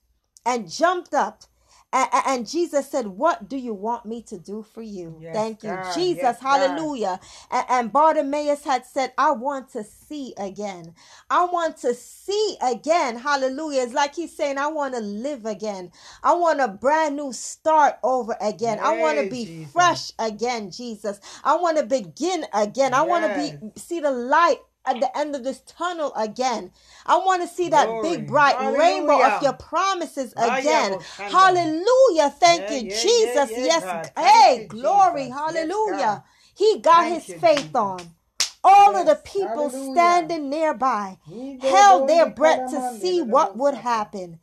and 0.46 0.70
jumped 0.70 1.14
up. 1.14 1.44
And 1.92 2.48
Jesus 2.48 2.90
said, 2.90 3.08
What 3.08 3.50
do 3.50 3.58
you 3.58 3.74
want 3.74 4.06
me 4.06 4.22
to 4.24 4.38
do 4.38 4.62
for 4.62 4.82
you? 4.82 5.18
Yes, 5.20 5.34
Thank 5.34 5.64
you, 5.64 5.72
God. 5.72 5.96
Jesus. 5.96 6.22
Yes, 6.22 6.40
Hallelujah. 6.40 7.20
And 7.52 7.92
Bartimaeus 7.92 8.64
had 8.64 8.86
said, 8.86 9.14
I 9.18 9.32
want 9.32 9.70
to 9.72 9.84
see 9.84 10.34
again. 10.38 10.94
I 11.30 11.46
want 11.46 11.78
to 11.78 11.96
see 11.96 12.58
again. 12.62 13.18
Hallelujah. 13.18 13.82
It's 13.82 13.94
like 13.94 14.14
he's 14.14 14.36
saying, 14.36 14.60
I 14.60 14.68
want 14.68 14.94
to 14.94 15.00
live 15.00 15.46
again. 15.46 15.92
I 16.24 16.36
want 16.36 16.62
a 16.62 16.68
brand 16.68 17.16
new 17.16 17.34
start 17.34 17.96
over 18.04 18.38
again. 18.40 18.80
I 18.80 18.96
want 18.96 19.18
to 19.18 19.28
be 19.28 19.46
Jesus. 19.46 19.72
fresh 19.72 20.12
again, 20.20 20.70
Jesus. 20.70 21.20
I 21.44 21.56
want 21.56 21.78
to 21.78 21.86
begin 21.86 22.46
again. 22.54 22.94
I 22.94 23.02
want 23.02 23.26
to 23.26 23.34
be 23.34 23.80
see 23.80 24.00
the 24.00 24.12
light 24.12 24.60
at 24.86 25.00
the 25.00 25.16
end 25.18 25.36
of 25.36 25.44
this 25.44 25.62
tunnel 25.62 26.14
again. 26.16 26.72
I 27.06 27.18
want 27.18 27.42
to 27.44 27.48
see 27.48 27.70
that 27.70 27.88
Glory. 27.88 28.10
big 28.10 28.28
bright 28.28 28.58
rainbow 28.62 29.24
of 29.26 29.42
your 29.42 29.54
promises 29.54 30.34
again. 30.38 30.98
Hallelujah. 31.18 32.30
Thank 32.32 32.70
Yeah, 32.70 32.76
you, 32.78 32.90
yeah, 32.90 33.02
Jesus. 33.02 33.50
yeah, 33.52 33.66
yes. 33.66 33.84
God. 33.84 34.12
Hey, 34.18 34.58
Thank 34.58 34.70
glory. 34.70 35.24
Jesus. 35.24 35.36
Hallelujah. 35.36 36.06
God. 36.08 36.24
he 36.56 36.80
got 36.80 37.04
Thank 37.04 37.14
his 37.14 37.26
you, 37.30 37.36
faith 37.36 37.66
Jesus. 37.66 37.76
on. 37.76 38.12
All 38.64 38.96
of 38.98 39.06
the 39.08 39.16
people 39.16 39.70
hallelujah. 39.70 39.94
standing 39.94 40.50
nearby 40.50 41.18
held 41.60 42.08
their 42.08 42.26
breath 42.26 42.66
to 42.68 42.82
see 42.82 43.22
what 43.22 43.58
would 43.58 43.76
happen. 43.76 44.40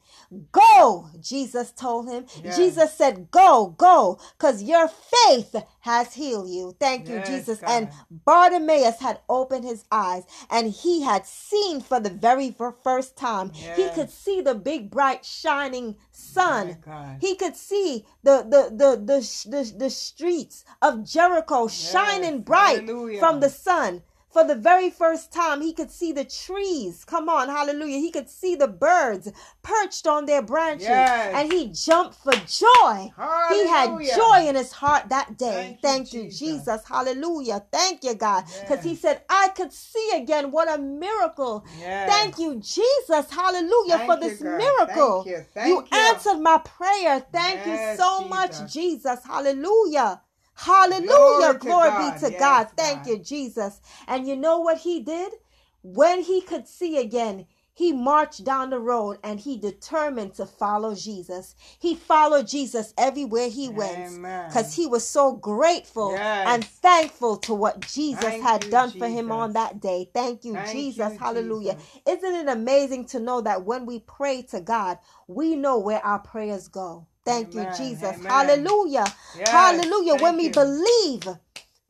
Go, 0.52 1.09
Jesus 1.21 1.71
told 1.73 2.09
him. 2.09 2.26
Yes. 2.42 2.56
Jesus 2.56 2.95
said, 2.95 3.30
Go, 3.30 3.75
go, 3.78 4.18
because 4.37 4.62
your 4.62 4.88
faith 4.88 5.54
has 5.80 6.14
healed 6.14 6.50
you. 6.50 6.75
Thank 6.80 7.09
you, 7.09 7.16
Yes, 7.16 7.26
Jesus. 7.26 7.61
God. 7.61 7.71
And 7.71 7.88
Bartimaeus 8.11 9.00
had 9.00 9.21
opened 9.28 9.64
his 9.64 9.85
eyes 9.90 10.25
and 10.50 10.71
he 10.71 11.02
had 11.02 11.26
seen 11.26 11.80
for 11.80 12.00
the 12.00 12.11
very 12.11 12.54
first 12.83 13.16
time. 13.16 13.52
He 13.76 13.88
could 13.90 14.11
see 14.11 14.40
the 14.40 14.54
big, 14.54 14.90
bright, 14.90 15.25
shining 15.25 15.97
sun. 16.11 16.78
God. 16.85 17.18
He 17.21 17.37
could 17.37 17.56
see 17.56 18.04
the 18.23 18.45
the 18.49 18.75
the 18.75 19.00
the, 19.02 19.23
sh- 19.23 19.45
the, 19.45 19.73
the 19.76 19.90
streets 19.90 20.64
of 20.83 21.04
Jericho 21.04 21.68
shining 21.68 22.42
bright 22.42 22.80
hallelujah. 22.87 23.21
from 23.21 23.40
the 23.40 23.50
sun. 23.50 24.02
For 24.37 24.45
the 24.45 24.55
very 24.55 24.90
first 24.90 25.33
time, 25.33 25.62
he 25.62 25.73
could 25.73 25.90
see 25.90 26.12
the 26.12 26.26
trees. 26.26 27.07
Come 27.07 27.31
on, 27.31 27.49
hallelujah. 27.49 27.97
He 27.97 28.11
could 28.11 28.28
see 28.28 28.55
the 28.55 28.69
birds 28.69 29.33
perched 29.62 30.07
on 30.07 30.26
their 30.26 30.43
branches. 30.43 30.88
Yes. 30.88 31.35
And 31.35 31.50
he 31.50 31.69
jumped 31.69 32.16
for 32.16 32.33
joy. 32.33 33.14
He 33.49 33.66
had 33.66 33.99
joy 34.14 34.47
in 34.47 34.55
his 34.55 34.73
heart 34.73 35.09
that 35.09 35.38
day. 35.38 35.78
Thank 35.81 35.83
you, 35.83 35.88
Thank 35.88 36.12
you, 36.12 36.23
Jesus. 36.25 36.38
Jesus. 36.38 36.87
Hallelujah. 36.87 37.64
Thank 37.73 38.05
you, 38.05 38.12
God. 38.12 38.45
Because 38.61 38.85
he 38.85 38.95
said, 38.95 39.23
I 39.31 39.49
could 39.57 39.73
see 39.73 40.11
again. 40.14 40.50
What 40.50 40.69
a 40.69 40.83
miracle. 40.83 41.64
Yes. 41.81 42.11
Thank 42.11 42.38
you, 42.38 42.57
Jesus. 42.57 43.31
Hallelujah 43.31 43.97
Thank 43.97 44.12
for 44.12 44.21
this 44.21 44.43
God. 44.43 44.59
miracle. 44.59 45.23
Thank 45.25 45.38
you. 45.38 45.47
Thank 45.55 45.90
you. 45.90 45.97
answered 45.97 46.40
my 46.40 46.59
prayer. 46.59 47.25
Thank 47.33 47.64
you 47.64 47.78
so 47.97 48.19
Jesus. 48.19 48.28
much, 48.28 48.71
Jesus. 48.71 49.25
Hallelujah. 49.25 50.21
Hallelujah. 50.56 51.54
Glory 51.58 51.58
Glory, 51.58 51.90
God. 51.90 51.98
be 52.12 52.12
to 52.20 52.30
Yes, 52.30 52.40
God. 52.40 52.68
Thank 52.76 53.06
God. 53.06 53.06
you, 53.06 53.18
Jesus. 53.18 53.80
And 54.08 54.28
you 54.28 54.36
know 54.36 54.60
what 54.60 54.78
he 54.78 55.00
did? 55.00 55.34
When 55.82 56.22
he 56.22 56.40
could 56.42 56.68
see 56.68 56.98
again, 56.98 57.46
he 57.75 57.92
marched 57.92 58.44
down 58.44 58.70
the 58.70 58.80
road 58.80 59.18
and 59.25 59.40
he 59.40 59.58
determined 59.58 60.34
to 60.36 60.46
follow 60.46 60.94
Jesus. 60.94 61.54
He 61.78 61.94
followed 61.94 62.48
Jesus 62.48 62.94
everywhere 62.98 63.50
he 63.50 63.68
went 63.68 64.06
because 64.48 64.75
he 64.75 64.86
was 64.86 65.08
so 65.08 65.34
grateful 65.36 66.10
Yes. 66.12 66.46
and 66.46 66.64
thankful 66.64 67.36
to 67.38 67.54
what 67.54 67.80
Jesus 67.82 68.20
Thank 68.22 68.42
had 68.42 68.64
you, 68.64 68.70
done 68.70 68.90
for 68.90 69.08
him 69.08 69.32
on 69.32 69.52
that 69.54 69.80
day. 69.80 70.10
Thank 70.14 70.44
you, 70.44 70.54
Thank 70.54 70.72
Jesus. 70.72 71.12
you, 71.12 71.18
Hallelujah. 71.18 71.75
Jesus. 71.75 72.00
Isn't 72.06 72.34
it 72.34 72.48
amazing 72.48 73.06
to 73.06 73.20
know 73.20 73.40
that 73.42 73.64
when 73.64 73.86
we 73.86 74.00
pray 74.00 74.42
to 74.44 74.60
God, 74.60 74.98
we 75.28 75.56
know 75.56 75.78
where 75.78 76.04
our 76.04 76.20
prayers 76.20 76.68
go? 76.68 77.06
Thank 77.26 77.54
you, 77.54 77.66
Jesus. 77.78 78.04
Amen. 78.04 78.25
Hallelujah. 78.26 79.06
Yes, 79.37 79.50
Hallelujah. 79.52 80.16
When 80.16 80.38
we 80.38 80.49
you. 80.49 80.54
believe 80.54 81.28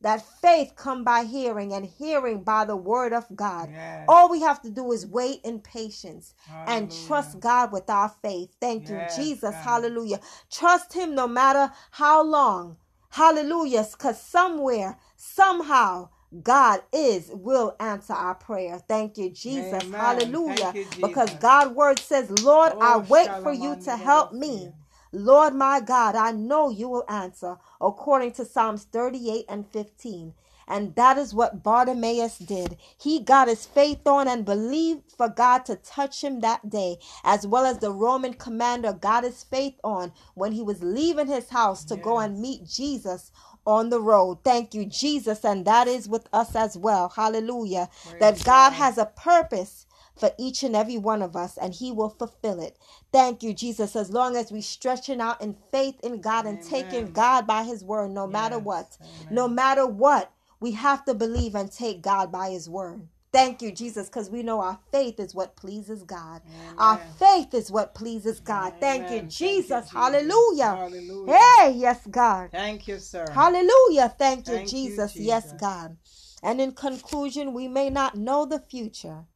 that 0.02 0.23
faith 0.43 0.75
come 0.76 1.05
by 1.05 1.25
hearing 1.25 1.75
and 1.75 1.87
hearing 1.87 2.45
by 2.45 2.66
the 2.66 2.76
word 2.76 3.14
of 3.14 3.26
God. 3.37 3.71
Yes. 3.73 4.05
All 4.09 4.31
we 4.31 4.43
have 4.43 4.62
to 4.62 4.71
do 4.71 4.93
is 4.93 5.07
wait 5.07 5.40
in 5.45 5.61
patience 5.61 6.35
and 6.66 6.93
trust 7.09 7.40
God 7.40 7.73
with 7.73 7.90
our 7.90 8.11
faith. 8.23 8.50
Thank 8.61 8.90
you, 8.90 9.02
Jesus. 9.16 9.57
God. 9.57 9.64
Hallelujah. 9.64 10.21
Trust 10.52 10.95
him 10.95 11.16
no 11.16 11.28
matter 11.28 11.73
how 11.93 12.23
long. 12.25 12.78
Hallelujah. 13.11 13.87
Because 13.93 14.21
somewhere, 14.23 14.99
somehow, 15.16 16.11
God 16.43 16.83
is 16.93 17.31
will 17.33 17.76
answer 17.81 18.14
our 18.14 18.37
prayer. 18.37 18.81
Thank 18.88 19.19
you, 19.19 19.31
Jesus. 19.31 19.85
Amen. 19.85 20.00
Hallelujah. 20.00 20.75
Thank 20.75 20.76
you, 20.76 20.87
Because 21.00 21.31
Jesus. 21.31 21.40
God's 21.40 21.73
word 21.76 22.00
says, 22.00 22.31
Lord, 22.45 22.75
I 22.81 22.97
Oh, 22.97 23.00
wait 23.00 23.31
for 23.43 23.52
you 23.52 23.76
to 23.85 23.97
help 23.97 24.33
me. 24.35 24.75
Lord 25.16 25.54
my 25.54 25.80
God, 25.80 26.14
I 26.14 26.32
know 26.32 26.68
you 26.68 26.88
will 26.90 27.04
answer 27.08 27.56
according 27.80 28.32
to 28.32 28.44
Psalms 28.44 28.85
38 28.85 29.46
and 29.49 29.66
15. 29.66 30.35
And 30.68 30.94
that 30.96 31.16
is 31.16 31.32
what 31.32 31.62
Bartimaeus 31.62 32.38
did. 32.38 32.76
He 32.99 33.20
got 33.20 33.49
his 33.49 33.64
faith 33.64 34.06
on 34.06 34.28
and 34.28 34.44
believed 34.44 35.12
for 35.16 35.28
God 35.28 35.64
to 35.66 35.76
touch 35.76 36.23
him 36.25 36.40
that 36.40 36.68
day, 36.68 36.99
as 37.25 37.46
well 37.46 37.64
as 37.64 37.78
the 37.78 37.92
Roman 37.92 38.35
commander 38.35 38.92
got 38.92 39.25
his 39.25 39.44
faith 39.44 39.76
on 39.85 40.12
when 40.35 40.52
he 40.52 40.62
was 40.62 40.82
leaving 40.82 41.28
his 41.28 41.49
house 41.50 41.85
to 41.87 41.96
go 41.96 42.18
and 42.18 42.40
meet 42.40 42.66
Jesus 42.66 43.30
on 43.66 43.90
the 43.90 44.00
road. 44.00 44.38
Thank 44.44 44.75
you, 44.75 44.85
Jesus. 44.85 45.44
And 45.44 45.64
that 45.66 45.88
is 45.88 46.08
with 46.08 46.28
us 46.32 46.54
as 46.56 46.76
well. 46.76 47.08
Hallelujah. 47.08 47.88
Praise 48.04 48.20
that 48.20 48.44
God. 48.44 48.73
has 48.73 48.99
a 48.99 49.06
purpose 49.06 49.87
for 50.18 50.32
each 50.38 50.62
and 50.62 50.75
every 50.75 50.99
one 50.99 51.23
of 51.23 51.37
us 51.37 51.56
and 51.56 51.75
he 51.75 51.92
will 51.92 52.08
fulfill 52.08 52.61
it. 52.61 52.78
Thank 53.12 53.42
you, 53.42 53.52
Jesus. 53.52 53.94
As 53.94 54.11
long 54.11 54.37
as 54.37 54.50
we 54.50 54.61
stretching 54.61 55.20
out 55.20 55.40
in 55.40 55.56
faith 55.70 56.00
in 56.02 56.20
God 56.20 56.46
and 56.46 56.61
taking 56.62 57.12
God 57.12 57.46
by 57.46 57.64
his 57.64 57.85
word, 57.85 58.11
no 58.11 58.26
matter 58.26 58.58
what, 58.58 58.96
Amen. 59.00 59.26
no 59.30 59.49
matter 59.49 59.87
what, 59.87 60.32
we 60.61 60.73
have 60.73 61.04
to 61.04 61.14
believe 61.14 61.54
and 61.54 61.70
take 61.70 62.00
God 62.00 62.32
by 62.32 62.50
his 62.50 62.68
word. 62.68 63.06
Thank 63.32 63.61
you, 63.61 63.70
Jesus, 63.70 64.08
because 64.08 64.30
we 64.30 64.42
know 64.42 64.61
our 64.62 64.78
faith 64.90 65.20
is 65.20 65.35
what 65.35 65.56
pleases 65.56 66.02
God. 66.04 66.40
Amen. 66.46 66.75
Our 66.78 67.02
faith 67.18 67.52
is 67.52 67.70
what 67.70 67.94
pleases 67.94 68.40
God. 68.40 68.73
Thank 68.80 69.11
you, 69.11 69.18
Amen. 69.18 69.20
Thank 69.20 69.30
Jesus. 69.30 69.68
Jesus. 69.68 69.92
Hallelujah. 69.92 70.76
Hallelujah. 70.76 71.35
Hey, 71.58 71.73
yes, 71.76 72.06
God. 72.11 72.50
Thank 72.52 72.88
you, 72.88 72.99
sir. 72.99 73.26
Hallelujah. 73.30 74.14
Thank 74.18 74.49
you, 74.49 74.54
Thank 74.54 74.73
you, 74.73 74.78
Jesus. 74.78 75.16
Yes, 75.16 75.52
God. 75.52 75.99
And 76.42 76.61
in 76.61 76.73
conclusion, 76.73 77.52
we 77.52 77.68
may 77.68 77.90
not 77.90 78.16
know 78.16 78.46
the 78.46 78.61
future, 78.61 79.26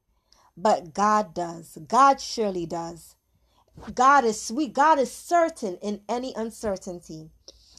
but 0.57 0.95
God 0.95 1.35
does. 1.35 1.79
God 1.89 2.21
surely 2.21 2.67
does. 2.67 3.17
God 3.95 4.25
is 4.25 4.41
sweet. 4.41 4.73
God 4.73 4.99
is 4.99 5.13
certain 5.13 5.77
in 5.77 6.03
any 6.09 6.35
uncertainty. 6.37 7.31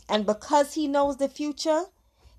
And 0.09 0.25
because 0.25 0.73
He 0.73 0.87
knows 0.87 1.17
the 1.17 1.29
future, 1.29 1.83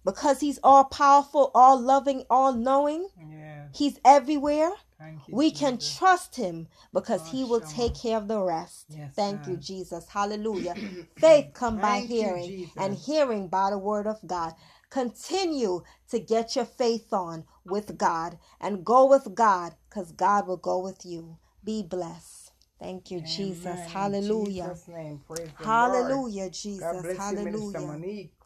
because 0.04 0.40
He's 0.40 0.58
all 0.62 0.84
powerful, 0.84 1.50
all 1.54 1.80
loving, 1.80 2.24
all 2.28 2.52
knowing, 2.52 3.08
Yes. 3.16 3.68
He's 3.74 3.98
everywhere. 4.04 4.70
Thank 4.98 5.28
you. 5.28 5.34
We 5.34 5.50
can 5.50 5.78
trust 5.78 6.36
Him 6.36 6.68
because 6.92 7.30
He 7.30 7.44
will 7.44 7.62
Awesome. 7.62 7.74
take 7.76 7.94
care 7.94 8.16
of 8.18 8.28
the 8.28 8.40
rest. 8.40 8.86
Yes, 8.90 9.14
Thank 9.14 9.46
you, 9.46 9.56
Jesus. 9.56 10.08
Hallelujah. 10.08 10.74
Faith 11.16 11.52
come 11.54 11.76
by 11.76 12.00
Thank 12.00 12.10
you, 12.10 12.16
hearing, 12.16 12.70
and 12.76 12.94
hearing 12.94 13.48
by 13.48 13.70
the 13.70 13.78
word 13.78 14.06
of 14.06 14.18
God. 14.26 14.54
Continue 14.90 15.82
to 16.10 16.18
get 16.18 16.54
your 16.54 16.66
faith 16.66 17.12
on 17.12 17.44
with 17.64 17.96
God 17.96 18.38
and 18.60 18.84
go 18.84 19.06
with 19.06 19.34
God 19.34 19.74
because 19.92 20.12
God 20.12 20.46
will 20.46 20.56
go 20.56 20.78
with 20.78 21.04
you. 21.04 21.36
Be 21.64 21.82
blessed. 21.82 22.52
Thank 22.80 23.10
you, 23.10 23.20
Jesus. 23.20 23.64
Amen. 23.64 23.78
In 23.78 23.92
Hallelujah. 23.92 24.62
Jesus' 24.64 24.88
name. 24.88 25.20
Lord. 25.28 25.64
Hallelujah, 25.64 26.48
God 26.48 26.52
Jesus. 26.52 27.02
bless 27.02 27.30
you, 27.30 27.38
Minister 27.38 27.80
Hallelujah. 27.80 27.98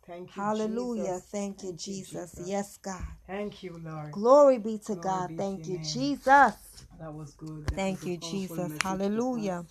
Thank 0.06 0.28
you, 0.36 0.42
Hallelujah. 0.42 1.02
Jesus. 1.04 1.22
Thank 1.30 1.62
you, 1.62 1.72
Jesus. 1.72 2.34
Yes, 2.44 2.76
God. 2.78 3.02
Thank 3.26 3.62
you, 3.62 3.80
Lord. 3.84 4.12
Glory 4.12 4.58
be 4.58 4.78
to 4.78 4.94
Glory 4.94 5.02
God. 5.02 5.28
be 5.28 5.36
Thank 5.36 5.68
you, 5.68 5.74
name. 5.74 5.82
Jesus. 5.84 6.54
That 6.98 7.12
was 7.14 7.32
good. 7.34 7.66
That 7.66 7.76
Thank 7.76 8.02
was 8.02 8.08
you, 8.08 8.16
Jesus. 8.18 8.72
Hallelujah. 8.82 9.64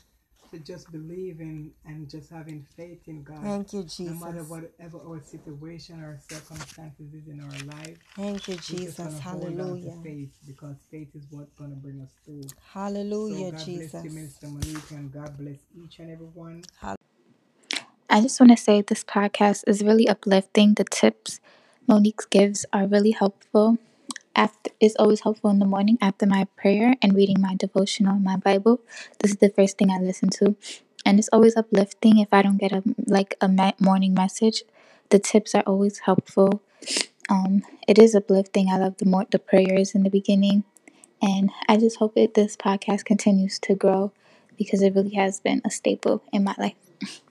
Us 0.56 0.66
To 0.66 0.74
just 0.74 0.92
believe 0.92 1.40
in 1.40 1.72
and 1.86 2.10
just 2.10 2.30
having 2.30 2.66
faith 2.76 3.02
in 3.08 3.24
God. 3.24 3.42
Thank 3.42 3.74
you, 3.74 3.84
Jesus. 3.84 4.00
No 4.00 4.14
matter 4.14 4.44
whatever 4.44 5.00
our 5.00 5.22
situation 5.22 6.02
or 6.02 6.20
circumstances 6.30 7.14
is 7.14 7.28
in 7.28 7.40
our 7.42 7.78
life, 7.78 7.98
Thank 8.16 8.48
you, 8.48 8.54
we're 8.54 8.58
just 8.58 8.68
Jesus. 8.68 8.98
gonna 8.98 9.20
hold 9.22 9.44
on 9.44 9.50
Hallelujah. 9.50 9.92
to 9.92 10.04
faith 10.04 10.30
because 10.48 10.76
faith 10.92 11.10
is 11.16 11.24
what's 11.32 11.54
gonna 11.54 11.76
bring 11.76 12.02
us 12.02 12.12
through. 12.24 12.48
Hallelujah, 12.74 13.52
so 13.52 13.66
God 13.66 13.66
bless 13.66 14.04
you, 14.04 14.10
Minister 14.10 14.48
Monique, 14.48 14.92
and 14.92 15.12
God 15.12 15.38
bless 15.38 15.58
each 15.84 16.00
and 16.00 16.12
every 16.12 16.28
one. 16.28 16.64
I 18.08 18.22
just 18.22 18.40
want 18.40 18.52
to 18.52 18.58
say 18.58 18.82
this 18.82 19.04
podcast 19.04 19.64
is 19.68 19.84
really 19.84 20.08
uplifting. 20.08 20.76
The 20.76 20.86
tips 20.86 21.42
Monique 21.88 22.30
gives 22.30 22.66
are 22.72 22.88
really 22.88 23.12
helpful. 23.12 23.78
After 24.36 24.72
it's 24.80 24.96
always 24.98 25.22
helpful 25.22 25.50
in 25.50 25.60
the 25.60 25.66
morning 25.66 25.98
after 26.02 26.26
my 26.26 26.46
prayer 26.58 26.96
and 27.02 27.16
reading 27.16 27.40
my 27.40 27.56
devotional, 27.56 28.16
my 28.20 28.36
Bible. 28.38 28.82
This 29.20 29.32
is 29.32 29.38
the 29.38 29.50
first 29.50 29.78
thing 29.78 29.90
I 29.90 29.98
listen 30.00 30.30
to, 30.42 30.56
and 31.06 31.20
it's 31.20 31.30
always 31.32 31.56
uplifting. 31.56 32.20
If 32.20 32.34
I 32.34 32.42
don't 32.42 32.58
get 32.58 32.72
a 32.74 32.84
like 33.08 33.36
a 33.42 33.48
ma- 33.48 33.80
morning 33.80 34.14
message, 34.14 34.64
the 35.10 35.20
tips 35.20 35.56
are 35.56 35.64
always 35.66 36.00
helpful. 36.00 36.62
Um, 37.30 37.64
it 37.88 37.98
is 38.00 38.16
uplifting. 38.16 38.70
I 38.70 38.78
love 38.78 38.98
the 38.98 39.06
more 39.06 39.26
the 39.30 39.40
prayers 39.40 39.96
in 39.96 40.04
the 40.04 40.10
beginning, 40.10 40.64
and 41.22 41.52
I 41.68 41.78
just 41.78 41.98
hope 41.98 42.16
that 42.16 42.34
this 42.36 42.58
podcast 42.58 43.06
continues 43.06 43.60
to 43.60 43.76
grow 43.76 44.12
because 44.58 44.82
it 44.82 44.96
really 44.96 45.16
has 45.16 45.40
been 45.40 45.62
a 45.66 45.72
staple 45.72 46.24
in 46.34 46.44
my 46.44 46.56
life. 46.58 46.76